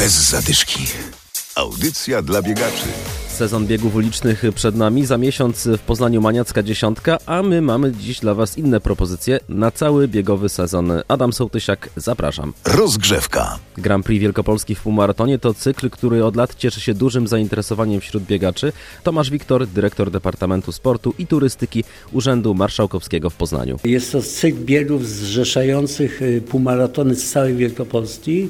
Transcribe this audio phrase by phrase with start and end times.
[0.00, 0.86] Bez zadyszki.
[1.54, 2.86] Audycja dla biegaczy.
[3.28, 8.20] Sezon biegów ulicznych przed nami, za miesiąc w Poznaniu Maniacka Dziesiątka, a my mamy dziś
[8.20, 10.92] dla Was inne propozycje na cały biegowy sezon.
[11.08, 12.52] Adam Sołtysiak, zapraszam.
[12.64, 13.58] Rozgrzewka.
[13.78, 18.24] Grand Prix Wielkopolski w półmaratonie to cykl, który od lat cieszy się dużym zainteresowaniem wśród
[18.24, 18.72] biegaczy.
[19.02, 23.76] Tomasz Wiktor, dyrektor Departamentu Sportu i Turystyki Urzędu Marszałkowskiego w Poznaniu.
[23.84, 28.48] Jest to cykl biegów zrzeszających y, półmaratony z całej Wielkopolski.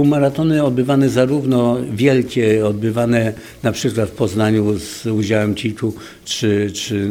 [0.00, 3.32] Półmaratony odbywane zarówno wielkie, odbywane
[3.62, 7.10] na przykład w Poznaniu z udziałem kilku czy, czy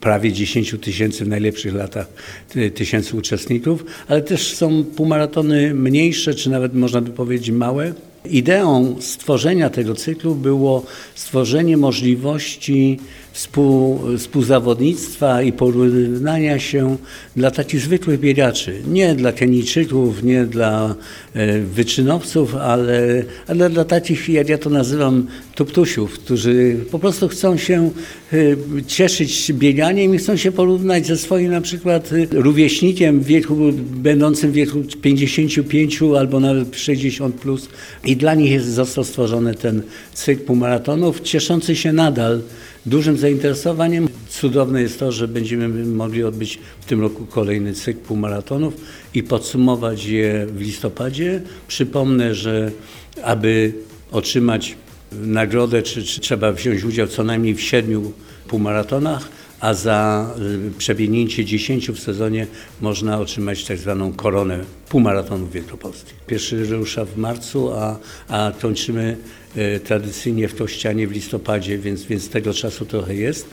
[0.00, 2.06] prawie 10 tysięcy w najlepszych latach
[2.48, 7.92] ty- tysięcy uczestników, ale też są półmaratony mniejsze, czy nawet można by powiedzieć małe.
[8.24, 10.82] Ideą stworzenia tego cyklu było
[11.14, 12.98] stworzenie możliwości
[13.32, 16.96] współ, współzawodnictwa i porównania się
[17.36, 18.82] dla takich zwykłych biegaczy.
[18.88, 20.94] Nie dla Kenijczyków, nie dla
[21.34, 25.26] e, wyczynowców, ale, ale dla takich, jak ja to nazywam,
[25.60, 27.90] tuptusiów, którzy po prostu chcą się
[28.32, 28.36] e,
[28.86, 34.50] cieszyć bieganiem i chcą się porównać ze swoim na przykład e, rówieśnikiem w wieku, będącym
[34.50, 37.68] w wieku 55 albo nawet 60 plus.
[38.04, 39.82] I dla nich jest, został stworzony ten
[40.14, 42.40] cykl półmaratonów, cieszący się nadal
[42.86, 44.08] dużym zainteresowaniem.
[44.28, 48.74] Cudowne jest to, że będziemy mogli odbyć w tym roku kolejny cykl półmaratonów
[49.14, 51.42] i podsumować je w listopadzie.
[51.68, 52.70] Przypomnę, że
[53.22, 53.72] aby
[54.12, 54.76] otrzymać
[55.12, 58.12] nagrodę, czy, czy trzeba wziąć udział co najmniej w siedmiu
[58.48, 59.28] półmaratonach,
[59.60, 60.30] a za
[60.68, 62.46] y, przebiegnięcie 10 w sezonie
[62.80, 66.14] można otrzymać tak zwaną koronę półmaratonów wielkopolskich.
[66.26, 67.98] Pierwszy rusza w marcu, a,
[68.28, 69.16] a kończymy
[69.56, 73.46] y, tradycyjnie w Tościanie w listopadzie, więc, więc tego czasu trochę jest.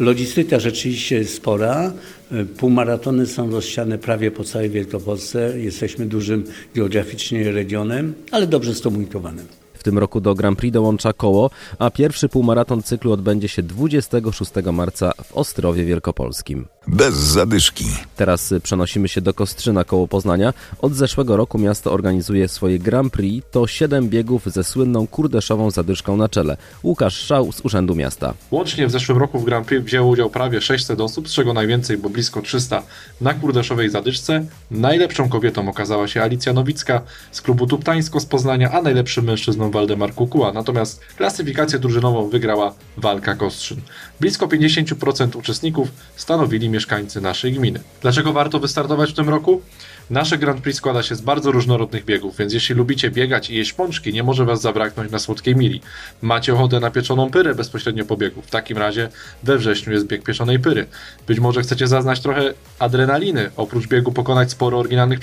[0.00, 1.92] Logistyka rzeczywiście jest spora.
[2.32, 5.60] Y, Półmaratony są rozsiane prawie po całej Wielkopolsce.
[5.60, 9.46] Jesteśmy dużym geograficznie regionem, ale dobrze skomunikowanym.
[9.88, 15.12] Tym roku do Grand Prix dołącza koło, a pierwszy półmaraton cyklu odbędzie się 26 marca
[15.24, 16.66] w Ostrowie Wielkopolskim.
[16.90, 17.84] Bez zadyszki.
[18.16, 20.54] Teraz y, przenosimy się do Kostrzyna koło Poznania.
[20.78, 23.46] Od zeszłego roku miasto organizuje swoje Grand Prix.
[23.50, 26.56] To 7 biegów ze słynną kurdeszową zadyszką na czele.
[26.82, 28.34] Łukasz Szał z Urzędu Miasta.
[28.50, 31.98] Łącznie w zeszłym roku w Grand Prix wzięło udział prawie 600 osób, z czego najwięcej,
[31.98, 32.82] bo blisko 300
[33.20, 34.46] na kurdeszowej zadyszce.
[34.70, 40.14] Najlepszą kobietą okazała się Alicja Nowicka z klubu Tuptańsko z Poznania, a najlepszym mężczyzną Waldemar
[40.14, 40.52] Kukuła.
[40.52, 43.80] Natomiast klasyfikację drużynową wygrała Walka Kostrzyn.
[44.20, 47.80] Blisko 50% uczestników stanowili mieszkańcy naszej gminy.
[48.02, 49.62] Dlaczego warto wystartować w tym roku?
[50.10, 53.72] Nasze Grand Prix składa się z bardzo różnorodnych biegów, więc jeśli lubicie biegać i jeść
[53.72, 55.80] pączki, nie może Was zabraknąć na słodkiej mili.
[56.22, 58.42] Macie ochotę na pieczoną pyrę bezpośrednio po biegu.
[58.42, 59.08] W takim razie
[59.42, 60.86] we wrześniu jest bieg pieczonej pyry.
[61.26, 65.20] Być może chcecie zaznać trochę adrenaliny, oprócz biegu pokonać sporo oryginalnych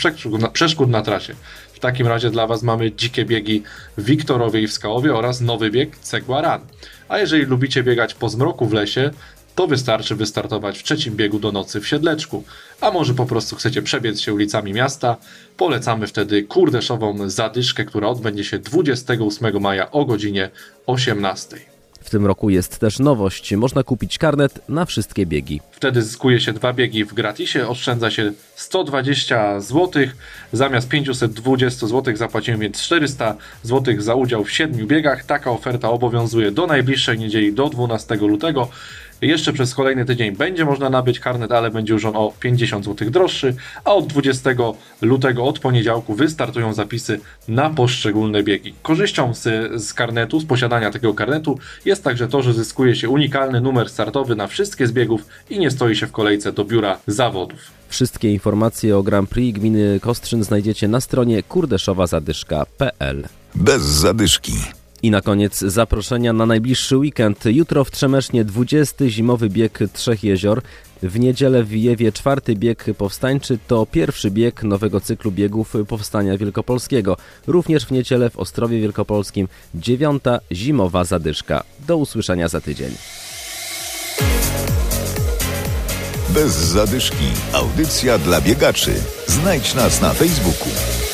[0.54, 1.36] przeszkód na, trasie.
[1.74, 3.64] W takim razie dla Was mamy dzikie biegi
[3.98, 6.68] w Wiktorowie i w Skałowie oraz nowy bieg Cegła Run.
[7.10, 9.12] A jeżeli lubicie biegać po zmroku w lesie,
[9.56, 12.44] to wystarczy wystartować w trzecim biegu do nocy w Siedleczku.
[12.82, 15.18] A może po prostu chcecie przebiec się ulicami miasta,
[15.58, 20.50] polecamy wtedy kurdeszową zadyszkę, która odbędzie się 28 maja o godzinie
[20.86, 21.58] 18.
[22.06, 23.54] W tym roku jest też nowość.
[23.56, 25.62] Można kupić karnet na wszystkie biegi.
[25.72, 30.04] Wtedy zyskuje się dwa biegi w gratisie, oszczędza się 120 zł.
[30.54, 35.24] Zamiast 520 zł zapłacimy więc 400 zł za udział w siedmiu biegach.
[35.24, 38.70] Taka oferta obowiązuje do najbliższej niedzieli, do 12 lutego.
[39.26, 43.10] Jeszcze przez kolejny tydzień będzie można nabyć karnet, ale będzie już on o 50 zł
[43.10, 44.50] droższy, a od 20
[45.02, 48.74] lutego, od poniedziałku wystartują zapisy na poszczególne biegi.
[48.82, 53.62] Korzyścią z, z karnetu, z posiadania takiego karnetu jest także to, że zyskuje się unikalny
[53.62, 57.60] numer startowy na wszystkie z biegów i nie stoi się w kolejce do biura zawodów.
[57.90, 63.28] Wszystkie informacje o Grand Prix gminy Kostrzyn znajdziecie na stronie kurdeszowazadyszka.pl.
[63.56, 64.85] Bez zadyszki.
[65.04, 67.46] I na koniec zaproszenia na najbliższy weekend.
[67.46, 69.10] Jutro w Trzemesznie 20.
[69.10, 70.62] zimowy bieg Trzech Jezior.
[71.04, 77.18] W niedzielę w Wijewie czwarty bieg powstańczy to pierwszy bieg nowego cyklu biegów Powstania Wielkopolskiego.
[77.48, 81.64] Również w niedzielę w Ostrowie Wielkopolskim dziewiąta zimowa zadyszka.
[81.88, 82.92] Do usłyszenia za tydzień.
[86.30, 87.26] Bez zadyszki.
[87.54, 88.94] Audycja dla biegaczy.
[89.28, 91.05] Znajdź nas na Facebooku.